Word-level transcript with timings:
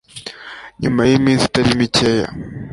Nyuma 0.81 1.01
yiminsi 1.09 1.43
itari 1.49 1.79
mikeya 1.79 2.27